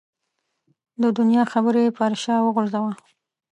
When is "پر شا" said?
1.97-2.35